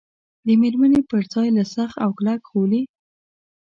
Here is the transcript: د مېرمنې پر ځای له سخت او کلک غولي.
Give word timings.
د 0.45 0.47
مېرمنې 0.61 1.01
پر 1.09 1.21
ځای 1.33 1.47
له 1.57 1.63
سخت 1.75 1.95
او 2.03 2.09
کلک 2.17 2.41
غولي. 2.51 2.81